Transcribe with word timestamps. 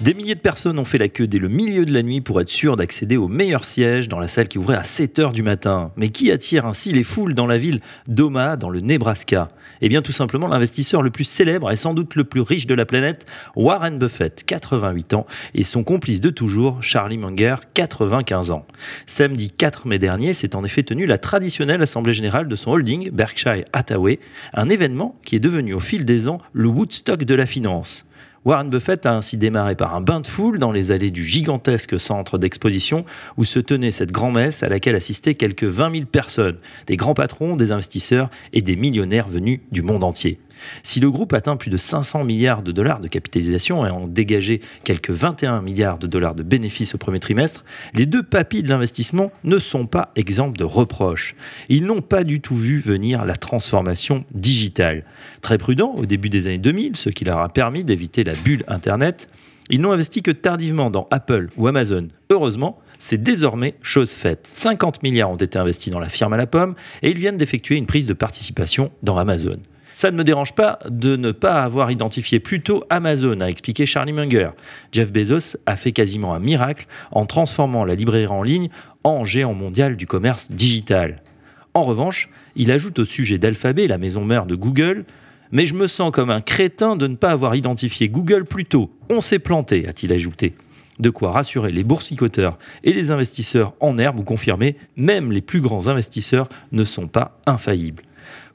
Des 0.00 0.12
milliers 0.12 0.34
de 0.34 0.40
personnes 0.40 0.80
ont 0.80 0.84
fait 0.84 0.98
la 0.98 1.08
queue 1.08 1.28
dès 1.28 1.38
le 1.38 1.48
milieu 1.48 1.86
de 1.86 1.92
la 1.92 2.02
nuit 2.02 2.20
pour 2.20 2.40
être 2.40 2.48
sûr 2.48 2.74
d'accéder 2.74 3.16
au 3.16 3.28
meilleur 3.28 3.64
siège 3.64 4.08
dans 4.08 4.18
la 4.18 4.26
salle 4.26 4.48
qui 4.48 4.58
ouvrait 4.58 4.76
à 4.76 4.82
7 4.82 5.20
h 5.20 5.32
du 5.32 5.44
matin. 5.44 5.92
Mais 5.96 6.08
qui 6.08 6.32
attire 6.32 6.66
ainsi 6.66 6.90
les 6.92 7.04
foules 7.04 7.32
dans 7.32 7.46
la 7.46 7.58
ville 7.58 7.78
d'Omaha, 8.08 8.56
dans 8.56 8.70
le 8.70 8.80
Nebraska? 8.80 9.50
Eh 9.80 9.88
bien, 9.88 10.02
tout 10.02 10.12
simplement 10.12 10.48
l'investisseur 10.48 11.00
le 11.00 11.10
plus 11.10 11.22
célèbre 11.22 11.70
et 11.70 11.76
sans 11.76 11.94
doute 11.94 12.16
le 12.16 12.24
plus 12.24 12.40
riche 12.40 12.66
de 12.66 12.74
la 12.74 12.86
planète, 12.86 13.24
Warren 13.54 13.96
Buffett, 13.96 14.42
88 14.44 15.14
ans, 15.14 15.26
et 15.54 15.62
son 15.62 15.84
complice 15.84 16.20
de 16.20 16.30
toujours, 16.30 16.82
Charlie 16.82 17.16
Munger, 17.16 17.56
95 17.74 18.50
ans. 18.50 18.66
Samedi 19.06 19.52
4 19.52 19.86
mai 19.86 20.00
dernier, 20.00 20.34
s'est 20.34 20.56
en 20.56 20.64
effet 20.64 20.82
tenu 20.82 21.06
la 21.06 21.18
traditionnelle 21.18 21.82
assemblée 21.82 22.14
générale 22.14 22.48
de 22.48 22.56
son 22.56 22.72
holding, 22.72 23.10
Berkshire 23.10 23.64
Hathaway, 23.72 24.18
un 24.54 24.68
événement 24.70 25.20
qui 25.24 25.36
est 25.36 25.40
devenu 25.40 25.72
au 25.72 25.80
fil 25.80 26.04
des 26.04 26.26
ans 26.26 26.38
le 26.52 26.66
Woodstock 26.66 27.22
de 27.22 27.34
la 27.36 27.46
finance. 27.46 28.04
Warren 28.44 28.68
Buffett 28.68 29.06
a 29.06 29.14
ainsi 29.14 29.38
démarré 29.38 29.74
par 29.74 29.94
un 29.94 30.02
bain 30.02 30.20
de 30.20 30.26
foule 30.26 30.58
dans 30.58 30.70
les 30.70 30.90
allées 30.90 31.10
du 31.10 31.24
gigantesque 31.24 31.98
centre 31.98 32.36
d'exposition 32.36 33.06
où 33.38 33.44
se 33.44 33.58
tenait 33.58 33.90
cette 33.90 34.12
grand-messe 34.12 34.62
à 34.62 34.68
laquelle 34.68 34.96
assistaient 34.96 35.34
quelques 35.34 35.64
20 35.64 35.92
000 35.92 36.04
personnes, 36.04 36.58
des 36.86 36.98
grands 36.98 37.14
patrons, 37.14 37.56
des 37.56 37.72
investisseurs 37.72 38.28
et 38.52 38.60
des 38.60 38.76
millionnaires 38.76 39.28
venus 39.28 39.60
du 39.72 39.80
monde 39.80 40.04
entier. 40.04 40.38
Si 40.82 41.00
le 41.00 41.10
groupe 41.10 41.32
atteint 41.32 41.56
plus 41.56 41.70
de 41.70 41.76
500 41.76 42.24
milliards 42.24 42.62
de 42.62 42.72
dollars 42.72 43.00
de 43.00 43.08
capitalisation 43.08 43.86
et 43.86 43.90
en 43.90 44.06
dégagé 44.06 44.60
quelques 44.84 45.10
21 45.10 45.62
milliards 45.62 45.98
de 45.98 46.06
dollars 46.06 46.34
de 46.34 46.42
bénéfices 46.42 46.94
au 46.94 46.98
premier 46.98 47.20
trimestre, 47.20 47.64
les 47.94 48.06
deux 48.06 48.22
papilles 48.22 48.62
de 48.62 48.68
l'investissement 48.68 49.32
ne 49.44 49.58
sont 49.58 49.86
pas 49.86 50.12
exemples 50.16 50.58
de 50.58 50.64
reproches. 50.64 51.34
Ils 51.68 51.84
n'ont 51.84 52.02
pas 52.02 52.24
du 52.24 52.40
tout 52.40 52.56
vu 52.56 52.78
venir 52.78 53.24
la 53.24 53.36
transformation 53.36 54.24
digitale. 54.32 55.04
Très 55.40 55.58
prudents 55.58 55.94
au 55.96 56.06
début 56.06 56.30
des 56.30 56.46
années 56.46 56.58
2000, 56.58 56.96
ce 56.96 57.10
qui 57.10 57.24
leur 57.24 57.38
a 57.38 57.48
permis 57.48 57.84
d'éviter 57.84 58.24
la 58.24 58.34
bulle 58.34 58.64
Internet, 58.68 59.28
ils 59.70 59.80
n'ont 59.80 59.92
investi 59.92 60.22
que 60.22 60.30
tardivement 60.30 60.90
dans 60.90 61.06
Apple 61.10 61.48
ou 61.56 61.66
Amazon. 61.66 62.08
Heureusement, 62.30 62.78
c'est 62.98 63.22
désormais 63.22 63.74
chose 63.82 64.12
faite. 64.12 64.46
50 64.46 65.02
milliards 65.02 65.30
ont 65.30 65.36
été 65.36 65.58
investis 65.58 65.92
dans 65.92 65.98
la 65.98 66.08
firme 66.08 66.32
à 66.32 66.36
la 66.36 66.46
pomme 66.46 66.74
et 67.02 67.10
ils 67.10 67.18
viennent 67.18 67.36
d'effectuer 67.36 67.76
une 67.76 67.86
prise 67.86 68.06
de 68.06 68.12
participation 68.12 68.90
dans 69.02 69.16
Amazon. 69.16 69.58
Ça 69.94 70.10
ne 70.10 70.16
me 70.16 70.24
dérange 70.24 70.56
pas 70.56 70.80
de 70.90 71.14
ne 71.14 71.30
pas 71.30 71.62
avoir 71.62 71.92
identifié 71.92 72.40
plus 72.40 72.60
tôt 72.60 72.82
Amazon, 72.90 73.38
a 73.38 73.46
expliqué 73.46 73.86
Charlie 73.86 74.12
Munger. 74.12 74.50
Jeff 74.90 75.12
Bezos 75.12 75.56
a 75.66 75.76
fait 75.76 75.92
quasiment 75.92 76.34
un 76.34 76.40
miracle 76.40 76.86
en 77.12 77.26
transformant 77.26 77.84
la 77.84 77.94
librairie 77.94 78.26
en 78.26 78.42
ligne 78.42 78.70
en 79.04 79.24
géant 79.24 79.54
mondial 79.54 79.96
du 79.96 80.08
commerce 80.08 80.50
digital. 80.50 81.22
En 81.74 81.84
revanche, 81.84 82.28
il 82.56 82.72
ajoute 82.72 82.98
au 82.98 83.04
sujet 83.04 83.38
d'Alphabet, 83.38 83.86
la 83.86 83.98
maison 83.98 84.24
mère 84.24 84.46
de 84.46 84.56
Google, 84.56 85.04
mais 85.52 85.64
je 85.64 85.74
me 85.74 85.86
sens 85.86 86.10
comme 86.10 86.30
un 86.30 86.40
crétin 86.40 86.96
de 86.96 87.06
ne 87.06 87.14
pas 87.14 87.30
avoir 87.30 87.54
identifié 87.54 88.08
Google 88.08 88.46
plus 88.46 88.64
tôt. 88.64 88.90
On 89.10 89.20
s'est 89.20 89.38
planté, 89.38 89.86
a-t-il 89.86 90.12
ajouté. 90.12 90.56
De 90.98 91.10
quoi 91.10 91.30
rassurer 91.30 91.70
les 91.70 91.84
boursicoteurs 91.84 92.58
et 92.82 92.92
les 92.92 93.12
investisseurs 93.12 93.74
en 93.78 93.96
herbe 93.98 94.18
ou 94.18 94.24
confirmer, 94.24 94.76
même 94.96 95.30
les 95.30 95.40
plus 95.40 95.60
grands 95.60 95.86
investisseurs 95.86 96.48
ne 96.72 96.84
sont 96.84 97.06
pas 97.06 97.40
infaillibles. 97.46 98.02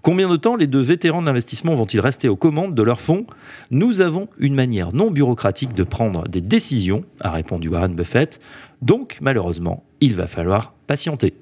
Combien 0.02 0.30
de 0.30 0.38
temps 0.38 0.55
les 0.55 0.67
deux 0.67 0.80
vétérans 0.80 1.22
de 1.22 1.28
l'investissement 1.28 1.75
vont-ils 1.75 2.00
rester 2.00 2.30
aux 2.30 2.38
commandes 2.38 2.73
de 2.73 2.83
leurs 2.83 3.02
fonds? 3.02 3.25
Nous 3.69 4.00
avons 4.00 4.30
une 4.38 4.55
manière 4.55 4.94
non 4.94 5.11
bureaucratique 5.11 5.73
de 5.73 5.83
prendre 5.83 6.28
des 6.30 6.39
décisions, 6.39 7.03
a 7.19 7.31
répondu 7.31 7.67
Warren 7.67 7.95
Buffett. 7.95 8.39
Donc, 8.81 9.17
malheureusement, 9.20 9.83
il 10.00 10.14
va 10.14 10.27
falloir 10.27 10.73
patienter. 10.88 11.33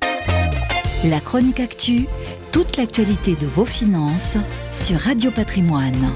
La 1.06 1.20
chronique 1.20 1.60
actu, 1.60 2.06
toute 2.52 2.78
l'actualité 2.78 3.36
de 3.36 3.46
vos 3.46 3.66
finances 3.66 4.38
sur 4.74 4.98
Radio 4.98 5.30
Patrimoine. 5.30 6.16